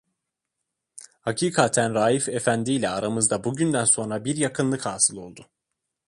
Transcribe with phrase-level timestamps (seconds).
[1.21, 5.49] Hakikaten Raif efendiyle aramızda bugünden sonra bir yakınlık hâsıl oldu.